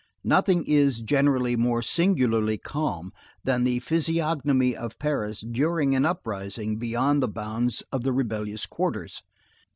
[0.23, 3.11] Nothing is, generally, more singularly calm
[3.43, 9.21] than the physiognomy of Paris during an uprising beyond the bounds of the rebellious quarters.